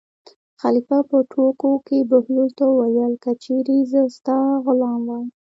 [0.61, 5.25] خلیفه په ټوکو کې بهلول ته وویل: که چېرې زه ستا غلام وای.